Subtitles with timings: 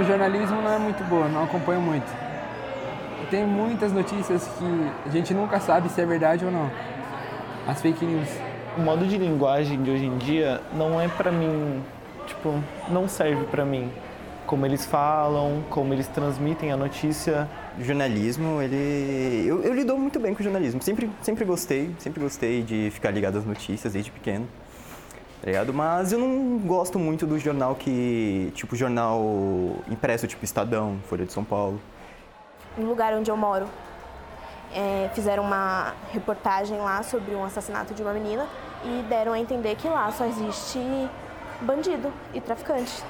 [0.00, 2.10] com jornalismo não é muito boa, não acompanho muito.
[3.30, 6.70] Tem muitas notícias que a gente nunca sabe se é verdade ou não.
[7.66, 8.28] As fake news.
[8.78, 11.82] O modo de linguagem de hoje em dia não é para mim,
[12.26, 12.54] tipo,
[12.88, 13.90] não serve para mim.
[14.46, 17.46] Como eles falam, como eles transmitem a notícia.
[17.78, 19.44] O jornalismo, ele.
[19.46, 20.82] Eu, eu lido muito bem com o jornalismo.
[20.82, 24.48] Sempre, sempre gostei, sempre gostei de ficar ligado às notícias desde pequeno
[25.40, 25.72] tá ligado?
[25.72, 29.20] Mas eu não gosto muito do jornal que, tipo, jornal
[29.88, 31.80] impresso, tipo Estadão, Folha de São Paulo.
[32.76, 33.66] No lugar onde eu moro,
[34.72, 38.46] é, fizeram uma reportagem lá sobre um assassinato de uma menina
[38.84, 40.78] e deram a entender que lá só existe
[41.60, 43.02] bandido e traficante.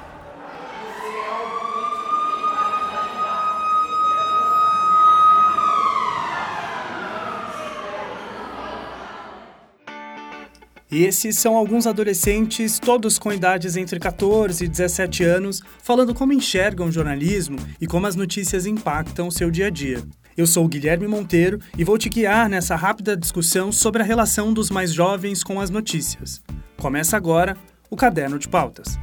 [10.90, 16.88] Esses são alguns adolescentes, todos com idades entre 14 e 17 anos, falando como enxergam
[16.88, 20.02] o jornalismo e como as notícias impactam o seu dia a dia.
[20.36, 24.68] Eu sou Guilherme Monteiro e vou te guiar nessa rápida discussão sobre a relação dos
[24.68, 26.42] mais jovens com as notícias.
[26.76, 27.56] Começa agora
[27.88, 28.98] o Caderno de Pautas.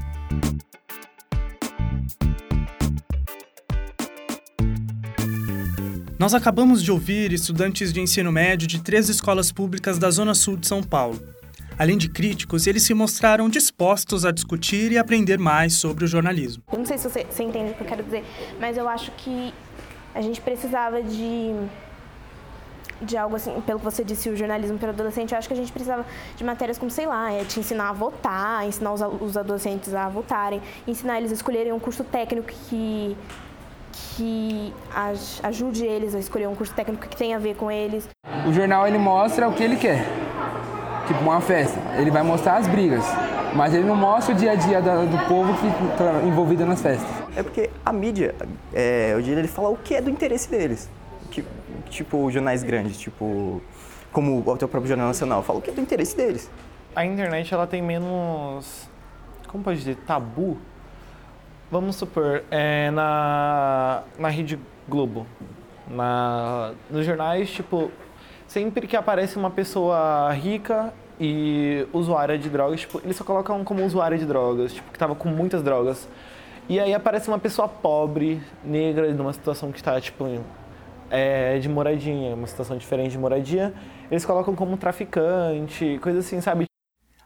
[6.20, 10.58] Nós acabamos de ouvir estudantes de ensino médio de três escolas públicas da Zona Sul
[10.58, 11.37] de São Paulo.
[11.80, 16.64] Além de críticos, eles se mostraram dispostos a discutir e aprender mais sobre o jornalismo.
[16.72, 18.24] Eu não sei se você, você entende o que eu quero dizer,
[18.60, 19.54] mas eu acho que
[20.16, 21.54] a gente precisava de
[23.00, 25.58] de algo assim, pelo que você disse, o jornalismo para adolescente, eu acho que a
[25.58, 26.04] gente precisava
[26.36, 30.10] de matérias como, sei lá, é, te ensinar a votar, ensinar os, os adolescentes a
[30.10, 33.16] votarem, ensinar eles a escolherem um curso técnico que
[34.16, 34.74] que
[35.44, 38.08] ajude eles a escolher um curso técnico que tenha a ver com eles.
[38.48, 40.27] O jornal ele mostra o que ele quer
[41.08, 41.80] tipo uma festa.
[41.98, 43.04] Ele vai mostrar as brigas,
[43.56, 47.10] mas ele não mostra o dia a dia do, povo que está envolvido nas festas.
[47.36, 48.36] É porque a mídia,
[48.74, 50.90] é, o dia ele fala o que é do interesse deles.
[51.32, 51.44] Que,
[51.90, 53.62] tipo, jornais grandes, tipo,
[54.12, 56.50] como o teu próprio Jornal Nacional, fala o que é do interesse deles.
[56.96, 58.90] A internet, ela tem menos,
[59.48, 60.58] como pode dizer, tabu?
[61.70, 64.58] Vamos supor, é, na, na Rede
[64.88, 65.28] Globo,
[65.90, 67.92] na, nos jornais, tipo,
[68.48, 73.86] sempre que aparece uma pessoa rica e usuária de drogas, tipo, eles só colocam como
[73.86, 76.08] usuária de drogas, tipo, que tava com muitas drogas.
[76.70, 80.26] E aí aparece uma pessoa pobre, negra, numa situação que está, tipo,
[81.10, 83.74] é, de moradia, uma situação diferente de moradia,
[84.12, 86.66] eles colocam como traficante, coisa assim, sabe?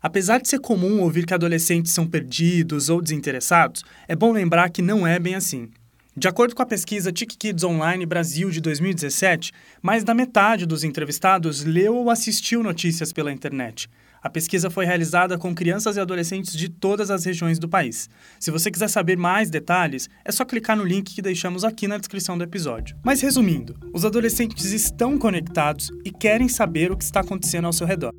[0.02, 4.81] Apesar de ser comum ouvir que adolescentes são perdidos ou desinteressados, é bom lembrar que
[4.81, 5.70] não é bem assim.
[6.16, 10.84] De acordo com a pesquisa Tic Kids Online Brasil de 2017, mais da metade dos
[10.84, 13.90] entrevistados leu ou assistiu notícias pela internet.
[14.22, 18.10] A pesquisa foi realizada com crianças e adolescentes de todas as regiões do país.
[18.42, 21.98] Se você quiser saber mais detalhes, é só clicar no link que deixamos aqui na
[21.98, 22.98] descrição do episódio.
[23.02, 27.88] Mas resumindo, os adolescentes estão conectados e querem saber o que está acontecendo ao seu
[27.88, 28.14] redor.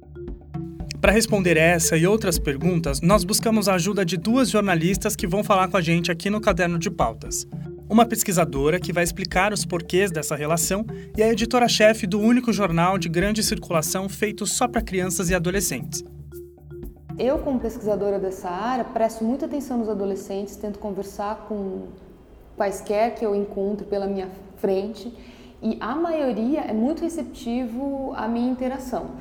[0.99, 5.45] Para responder essa e outras perguntas, nós buscamos a ajuda de duas jornalistas que vão
[5.45, 7.47] falar com a gente aqui no Caderno de Pautas
[7.89, 10.85] uma pesquisadora que vai explicar os porquês dessa relação
[11.17, 16.05] e a editora-chefe do único jornal de grande circulação feito só para crianças e adolescentes.
[17.19, 21.89] Eu, como pesquisadora dessa área, presto muita atenção nos adolescentes, tento conversar com
[22.57, 25.13] quaisquer que eu encontro pela minha frente
[25.63, 29.13] e a maioria é muito receptivo à minha interação.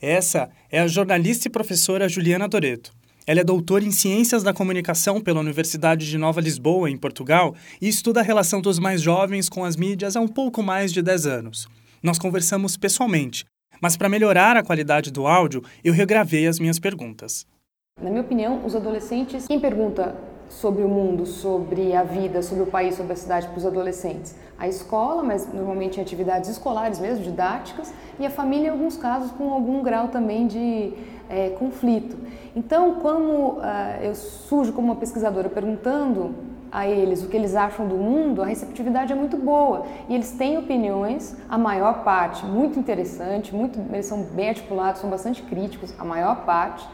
[0.00, 2.92] Essa é a jornalista e professora Juliana Doreto.
[3.26, 7.88] Ela é doutora em Ciências da Comunicação pela Universidade de Nova Lisboa, em Portugal, e
[7.88, 11.26] estuda a relação dos mais jovens com as mídias há um pouco mais de 10
[11.26, 11.66] anos.
[12.02, 13.46] Nós conversamos pessoalmente,
[13.80, 17.46] mas para melhorar a qualidade do áudio, eu regravei as minhas perguntas.
[17.98, 20.14] Na minha opinião, os adolescentes, quem pergunta
[20.50, 24.34] sobre o mundo, sobre a vida, sobre o país, sobre a cidade para os adolescentes?
[24.58, 29.30] A escola, mas normalmente em atividades escolares mesmo, didáticas, e a família, em alguns casos,
[29.32, 30.92] com algum grau também de
[31.28, 32.16] é, conflito.
[32.54, 33.62] Então, como uh,
[34.02, 36.34] eu surjo como uma pesquisadora perguntando
[36.70, 40.32] a eles o que eles acham do mundo, a receptividade é muito boa e eles
[40.32, 45.94] têm opiniões, a maior parte muito interessante, muito, eles são bem articulados, são bastante críticos,
[45.98, 46.84] a maior parte.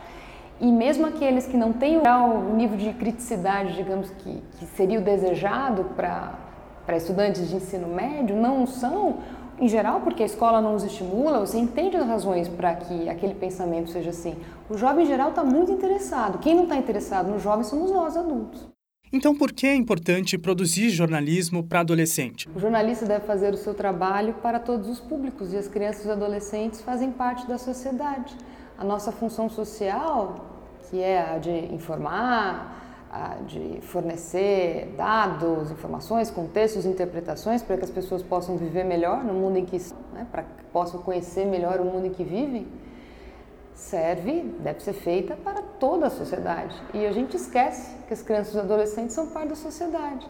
[0.61, 5.03] E mesmo aqueles que não têm o nível de criticidade, digamos, que, que seria o
[5.03, 9.21] desejado para estudantes de ensino médio, não são,
[9.61, 13.35] em geral, porque a escola não os estimula, você entende as razões para que aquele
[13.35, 14.35] pensamento seja assim.
[14.69, 16.39] O jovem, em geral, está muito interessado.
[16.39, 18.67] Quem não está interessado no jovem somos nós, adultos.
[19.12, 22.49] Então, por que é importante produzir jornalismo para adolescente?
[22.55, 26.11] O jornalista deve fazer o seu trabalho para todos os públicos e as crianças e
[26.11, 28.37] adolescentes fazem parte da sociedade.
[28.79, 32.80] A nossa função social, que é a de informar,
[33.47, 39.57] de fornecer dados, informações, contextos, interpretações para que as pessoas possam viver melhor no mundo
[39.57, 39.79] em que
[40.12, 42.69] né, para que possam conhecer melhor o mundo em que vivem,
[43.75, 46.81] serve, deve ser feita para toda a sociedade.
[46.95, 50.29] E a gente esquece que as crianças e os adolescentes são parte da sociedade.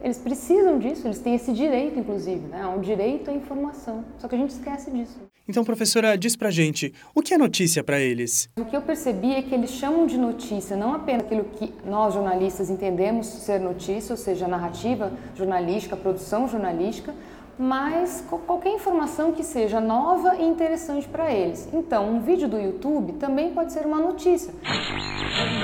[0.00, 2.66] Eles precisam disso, eles têm esse direito, inclusive, né?
[2.66, 4.04] um direito à informação.
[4.18, 5.20] Só que a gente esquece disso.
[5.48, 8.48] Então, professora, diz pra gente, o que é notícia para eles?
[8.56, 12.14] O que eu percebi é que eles chamam de notícia não apenas aquilo que nós
[12.14, 17.12] jornalistas entendemos ser notícia, ou seja, narrativa jornalística, produção jornalística,
[17.58, 21.68] mas qualquer informação que seja nova e interessante para eles.
[21.72, 24.54] Então, um vídeo do YouTube também pode ser uma notícia.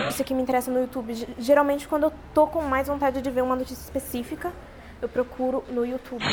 [0.08, 3.42] Isso que me interessa no YouTube, geralmente quando eu tô com mais vontade de ver
[3.42, 4.52] uma notícia específica,
[5.00, 6.24] eu procuro no YouTube.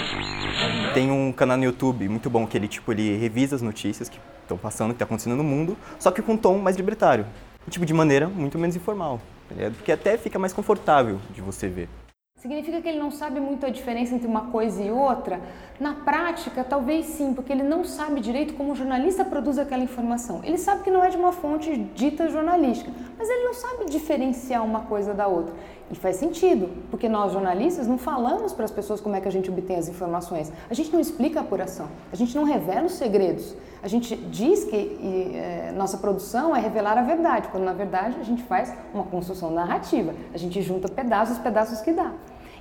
[0.93, 4.19] Tem um canal no YouTube muito bom que ele tipo ele revisa as notícias que
[4.41, 7.25] estão passando, que está acontecendo no mundo, só que com um tom mais libertário,
[7.69, 9.19] tipo de maneira muito menos informal,
[9.49, 11.89] tá porque até fica mais confortável de você ver.
[12.37, 15.41] Significa que ele não sabe muito a diferença entre uma coisa e outra?
[15.79, 20.41] Na prática, talvez sim, porque ele não sabe direito como o jornalista produz aquela informação.
[20.43, 24.63] Ele sabe que não é de uma fonte dita jornalística, mas ele não sabe diferenciar
[24.63, 25.55] uma coisa da outra.
[25.91, 29.31] E faz sentido, porque nós jornalistas não falamos para as pessoas como é que a
[29.31, 30.51] gente obtém as informações.
[30.67, 33.55] A gente não explica a apuração, a gente não revela os segredos.
[33.83, 38.17] A gente diz que e, é, nossa produção é revelar a verdade, quando na verdade
[38.19, 40.15] a gente faz uma construção narrativa.
[40.33, 42.11] A gente junta pedaços, pedaços que dá.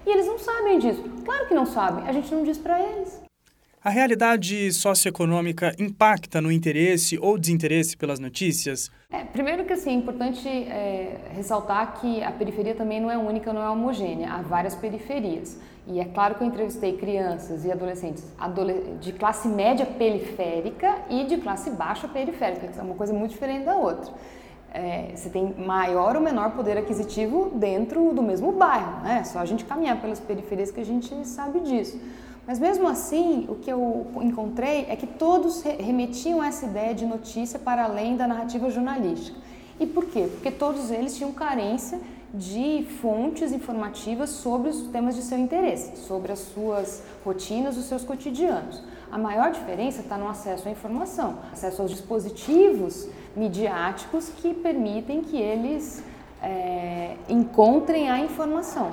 [0.06, 1.02] E eles não sabem disso.
[1.24, 3.23] Claro que não sabem, a gente não diz para eles.
[3.84, 8.90] A realidade socioeconômica impacta no interesse ou desinteresse pelas notícias?
[9.10, 13.52] É, primeiro que assim, é importante é, ressaltar que a periferia também não é única,
[13.52, 14.32] não é homogênea.
[14.32, 15.58] Há várias periferias.
[15.86, 18.24] E é claro que eu entrevistei crianças e adolescentes
[19.02, 23.66] de classe média periférica e de classe baixa periférica, que é uma coisa muito diferente
[23.66, 24.14] da outra
[24.74, 29.18] é, você tem maior ou menor poder aquisitivo dentro do mesmo bairro, né?
[29.20, 31.98] É só a gente caminhar pelas periferias que a gente sabe disso.
[32.46, 37.58] Mas mesmo assim, o que eu encontrei é que todos remetiam essa ideia de notícia
[37.58, 39.38] para além da narrativa jornalística.
[39.80, 40.28] E por quê?
[40.30, 41.98] Porque todos eles tinham carência
[42.32, 48.04] de fontes informativas sobre os temas de seu interesse, sobre as suas rotinas, os seus
[48.04, 48.82] cotidianos.
[49.10, 55.36] A maior diferença está no acesso à informação, acesso aos dispositivos midiáticos que permitem que
[55.36, 56.02] eles
[56.42, 58.90] é, encontrem a informação.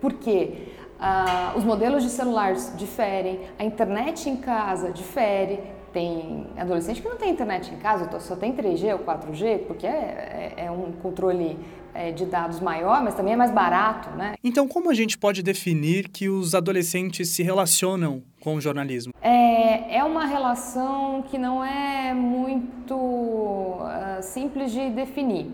[0.00, 5.60] Porque ah, os modelos de celulares diferem, a internet em casa difere.
[5.92, 10.52] Tem adolescente que não tem internet em casa, só tem 3G ou 4G, porque é,
[10.56, 11.58] é, é um controle
[11.94, 14.34] é, de dados maior, mas também é mais barato, né?
[14.44, 19.14] Então, como a gente pode definir que os adolescentes se relacionam com o jornalismo?
[19.22, 25.50] É, é uma relação que não é muito uh, simples de definir.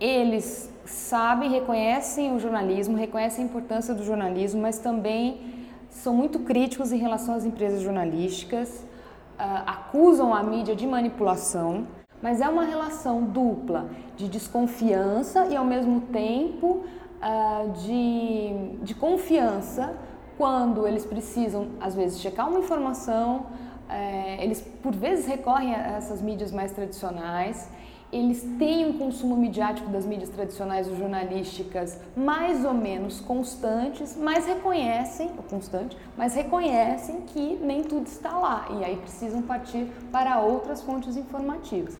[0.00, 6.92] Eles sabem, reconhecem o jornalismo, reconhecem a importância do jornalismo, mas também são muito críticos
[6.92, 8.68] em relação às empresas jornalísticas,
[9.38, 11.86] uh, acusam a mídia de manipulação
[12.22, 16.84] mas é uma relação dupla de desconfiança e ao mesmo tempo
[17.22, 19.94] uh, de, de confiança
[20.36, 23.46] quando eles precisam, às vezes, checar uma informação,
[23.88, 27.70] uh, eles por vezes recorrem a essas mídias mais tradicionais,
[28.12, 34.46] eles têm um consumo midiático das mídias tradicionais ou jornalísticas mais ou menos constantes, mas
[34.46, 40.40] reconhecem, ou constante, mas reconhecem que nem tudo está lá e aí precisam partir para
[40.40, 41.97] outras fontes informativas.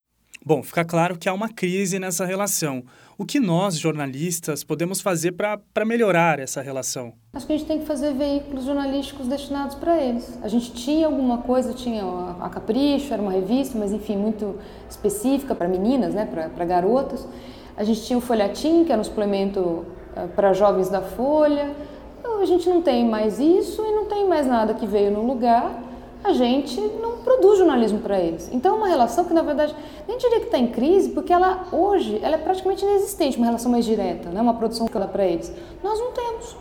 [0.49, 2.83] Bom, fica claro que há uma crise nessa relação.
[3.19, 7.12] O que nós, jornalistas, podemos fazer para melhorar essa relação?
[7.35, 10.38] Acho que a gente tem que fazer veículos jornalísticos destinados para eles.
[10.43, 12.02] A gente tinha alguma coisa, tinha
[12.40, 14.57] a Capricho, era uma revista, mas enfim, muito
[14.88, 17.28] específica para meninas, né, para garotas.
[17.76, 19.85] A gente tinha o Folhetim, que era um suplemento
[20.17, 21.76] eh, para jovens da Folha.
[22.40, 25.88] A gente não tem mais isso e não tem mais nada que veio no lugar
[26.23, 28.51] a gente não produz jornalismo para eles.
[28.53, 29.75] Então é uma relação que na verdade
[30.07, 33.71] nem diria que está em crise, porque ela hoje ela é praticamente inexistente, uma relação
[33.71, 34.41] mais direta, né?
[34.41, 35.53] uma produção que ela para eles.
[35.83, 36.57] Nós não temos.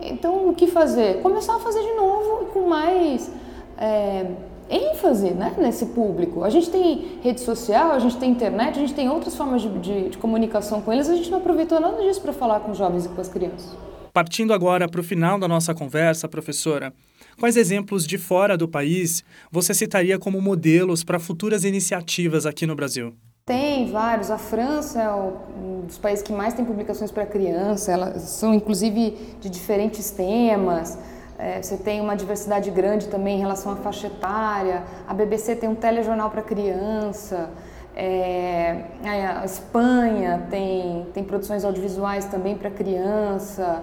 [0.00, 1.20] Então o que fazer?
[1.22, 3.30] Começar a fazer de novo com mais
[3.78, 4.26] é,
[4.68, 5.54] ênfase né?
[5.58, 6.42] nesse público.
[6.42, 9.68] A gente tem rede social, a gente tem internet, a gente tem outras formas de,
[9.78, 12.78] de, de comunicação com eles, a gente não aproveitou nada disso para falar com os
[12.78, 13.76] jovens e com as crianças.
[14.12, 16.92] Partindo agora para o final da nossa conversa, professora,
[17.38, 22.74] quais exemplos de fora do país você citaria como modelos para futuras iniciativas aqui no
[22.74, 23.14] Brasil?
[23.46, 24.30] Tem vários.
[24.30, 27.92] A França é um dos países que mais tem publicações para criança.
[27.92, 30.98] Elas são inclusive de diferentes temas.
[31.38, 34.84] É, você tem uma diversidade grande também em relação à faixa etária.
[35.08, 37.50] A BBC tem um telejornal para criança.
[37.94, 43.82] É, a Espanha tem, tem produções audiovisuais também para criança.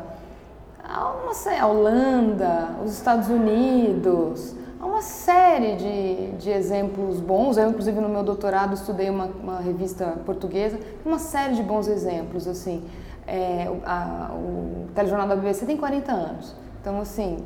[0.84, 7.58] Há uma, a Holanda, os Estados Unidos, há uma série de, de exemplos bons.
[7.58, 12.48] Eu, inclusive, no meu doutorado estudei uma, uma revista portuguesa, uma série de bons exemplos.
[12.48, 12.84] assim.
[13.30, 16.56] É, a, o telejornal da BBC tem 40 anos.
[16.80, 17.44] Então, assim,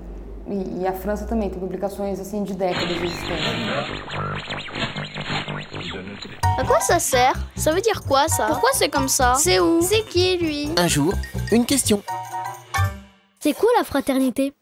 [0.48, 3.36] e, e, a França também tem publicações assim de décadas de existência.
[6.62, 9.82] À quoi ça sert Ça veut dire quoi ça Pourquoi c'est comme ça C'est où
[9.82, 11.12] C'est qui lui Un jour,
[11.51, 12.03] une question.
[13.39, 14.53] C'est quoi la fraternité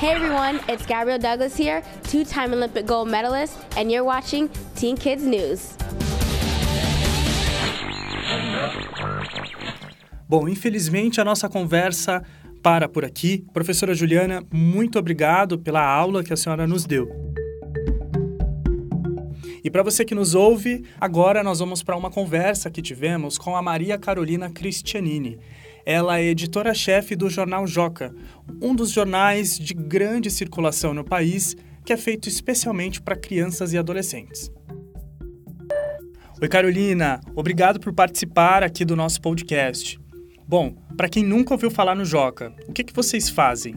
[0.00, 5.22] Hey everyone, it's Gabrielle Douglas here, two-time Olympic gold medalist, and you're watching Teen Kids
[5.22, 5.76] News.
[10.26, 12.22] Bom, infelizmente a nossa conversa
[12.62, 13.44] para por aqui.
[13.52, 17.27] Professora Juliana, muito obrigado pela aula que a senhora nos deu.
[19.68, 23.54] E para você que nos ouve, agora nós vamos para uma conversa que tivemos com
[23.54, 25.38] a Maria Carolina Cristianini.
[25.84, 28.14] Ela é editora-chefe do jornal Joca,
[28.62, 33.76] um dos jornais de grande circulação no país que é feito especialmente para crianças e
[33.76, 34.50] adolescentes.
[36.40, 40.00] Oi, Carolina, obrigado por participar aqui do nosso podcast.
[40.46, 43.74] Bom, para quem nunca ouviu falar no Joca, o que, que vocês fazem?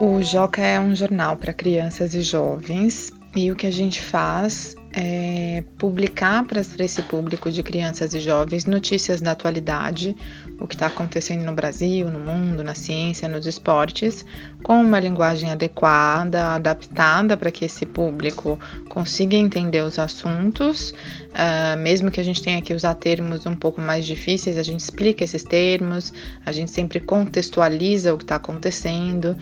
[0.00, 4.76] O Joca é um jornal para crianças e jovens e o que a gente faz
[4.96, 10.14] é, publicar para esse público de crianças e jovens notícias da atualidade,
[10.60, 14.24] o que está acontecendo no Brasil, no mundo, na ciência, nos esportes,
[14.62, 20.94] com uma linguagem adequada, adaptada para que esse público consiga entender os assuntos.
[21.32, 24.78] Uh, mesmo que a gente tenha que usar termos um pouco mais difíceis, a gente
[24.78, 26.12] explica esses termos,
[26.46, 29.36] a gente sempre contextualiza o que está acontecendo.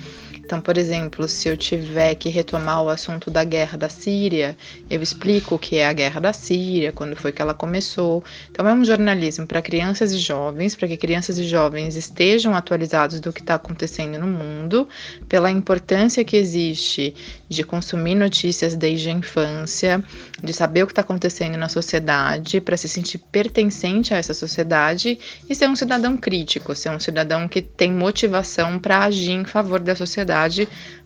[0.45, 4.57] Então, por exemplo, se eu tiver que retomar o assunto da guerra da Síria,
[4.91, 8.23] eu explico o que é a guerra da Síria, quando foi que ela começou.
[8.51, 13.21] Então, é um jornalismo para crianças e jovens, para que crianças e jovens estejam atualizados
[13.21, 14.89] do que está acontecendo no mundo,
[15.29, 17.15] pela importância que existe
[17.49, 20.03] de consumir notícias desde a infância,
[20.43, 25.19] de saber o que está acontecendo na sociedade, para se sentir pertencente a essa sociedade
[25.49, 29.81] e ser um cidadão crítico, ser um cidadão que tem motivação para agir em favor
[29.81, 30.32] da sociedade,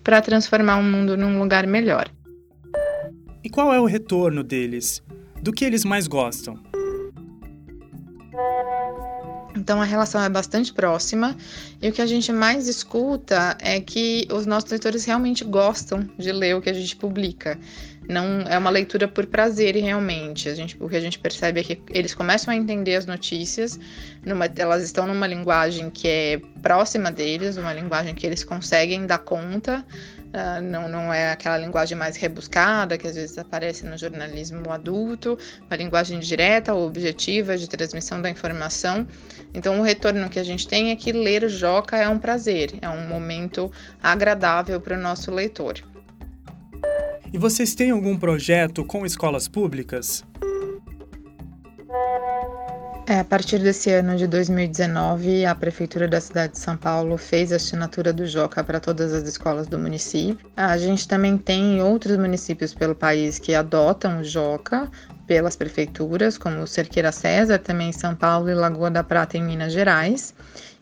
[0.03, 2.09] para transformar o mundo num lugar melhor.
[3.43, 5.03] E qual é o retorno deles?
[5.41, 6.59] Do que eles mais gostam?
[9.57, 11.35] Então a relação é bastante próxima
[11.81, 16.31] e o que a gente mais escuta é que os nossos leitores realmente gostam de
[16.31, 17.59] ler o que a gente publica.
[18.09, 20.49] Não é uma leitura por prazer realmente.
[20.49, 23.81] A gente, o que a gente percebe é que eles começam a entender as notícias,
[24.25, 29.19] numa, elas estão numa linguagem que é próxima deles, uma linguagem que eles conseguem dar
[29.19, 29.85] conta
[30.27, 35.39] Uh, não, não é aquela linguagem mais rebuscada que às vezes aparece no jornalismo adulto,
[35.67, 39.07] uma linguagem direta, objetiva de transmissão da informação.
[39.55, 42.89] Então, o retorno que a gente tem é que ler Joca é um prazer, é
[42.89, 43.71] um momento
[44.03, 45.83] agradável para o nosso leitor.
[47.33, 50.25] E vocês têm algum projeto com escolas públicas?
[53.09, 57.53] É, a partir desse ano de 2019, a Prefeitura da cidade de São Paulo fez
[57.53, 60.51] a assinatura do JOCA para todas as escolas do município.
[60.57, 64.91] A gente também tem outros municípios pelo país que adotam o JOCA
[65.25, 69.73] pelas prefeituras, como Cerqueira César, também em São Paulo, e Lagoa da Prata, em Minas
[69.73, 70.35] Gerais.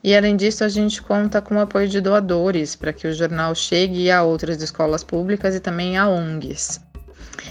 [0.03, 3.55] E além disso, a gente conta com o apoio de doadores para que o jornal
[3.55, 6.81] chegue a outras escolas públicas e também a ONGs.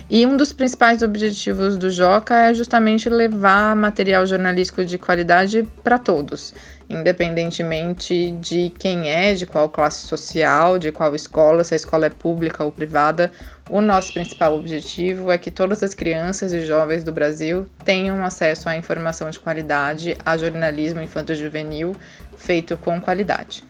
[0.09, 5.97] E um dos principais objetivos do Joca é justamente levar material jornalístico de qualidade para
[5.97, 6.53] todos,
[6.89, 12.09] independentemente de quem é, de qual classe social, de qual escola, se a escola é
[12.09, 13.31] pública ou privada.
[13.69, 18.67] O nosso principal objetivo é que todas as crianças e jovens do Brasil tenham acesso
[18.67, 21.95] à informação de qualidade, a jornalismo infanto-juvenil
[22.37, 23.63] feito com qualidade.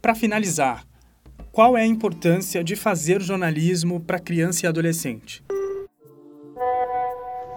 [0.00, 0.82] Para finalizar,
[1.52, 5.42] qual é a importância de fazer jornalismo para criança e adolescente?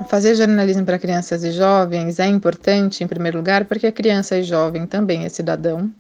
[0.08, 4.44] Fazer jornalismo para crianças e jovens é importante, em primeiro lugar, porque a criança e
[4.44, 5.92] jovem também é cidadão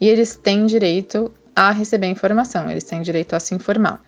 [0.00, 4.00] e eles têm direito a receber informação, eles têm direito a se informar.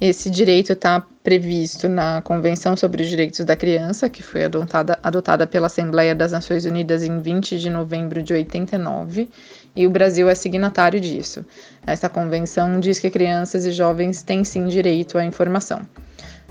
[0.00, 5.44] Esse direito está previsto na Convenção sobre os Direitos da Criança, que foi adotada, adotada
[5.44, 9.28] pela Assembleia das Nações Unidas em 20 de novembro de 89,
[9.74, 11.44] e o Brasil é signatário disso.
[11.84, 15.80] Essa convenção diz que crianças e jovens têm sim direito à informação.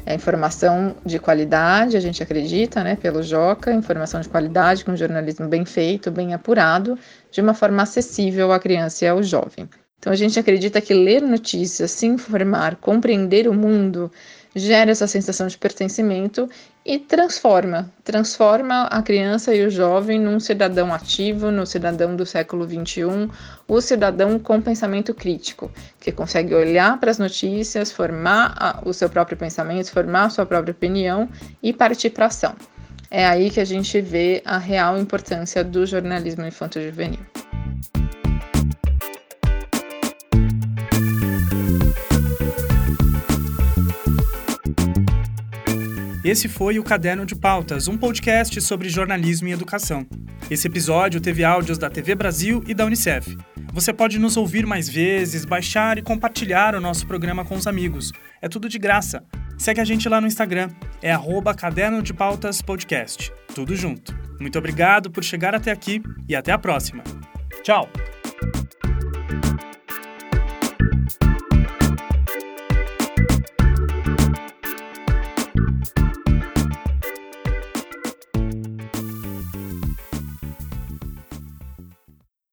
[0.05, 5.47] É informação de qualidade, a gente acredita, né, pelo JOCA, informação de qualidade com jornalismo
[5.47, 6.99] bem feito, bem apurado,
[7.31, 9.69] de uma forma acessível à criança e ao jovem.
[9.99, 14.11] Então a gente acredita que ler notícias, se informar, compreender o mundo
[14.57, 16.49] gera essa sensação de pertencimento
[16.85, 22.65] e transforma, transforma a criança e o jovem num cidadão ativo, no cidadão do século
[22.65, 23.29] XXI,
[23.67, 29.09] o cidadão com pensamento crítico, que consegue olhar para as notícias, formar a, o seu
[29.09, 31.29] próprio pensamento, formar a sua própria opinião
[31.61, 32.55] e partir para ação.
[33.11, 37.19] É aí que a gente vê a real importância do jornalismo infanto-juvenil.
[46.27, 50.05] Esse foi o Caderno de Pautas, um podcast sobre jornalismo e educação.
[50.51, 53.37] Esse episódio teve áudios da TV Brasil e da Unicef.
[53.71, 58.11] Você pode nos ouvir mais vezes, baixar e compartilhar o nosso programa com os amigos.
[58.41, 59.23] É tudo de graça.
[59.57, 60.69] Segue a gente lá no Instagram,
[61.01, 63.31] é arroba Caderno de Pautas Podcast.
[63.55, 64.13] Tudo junto.
[64.37, 67.05] Muito obrigado por chegar até aqui e até a próxima.
[67.63, 67.89] Tchau!